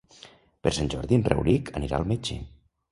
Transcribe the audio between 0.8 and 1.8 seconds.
Jordi en Rauric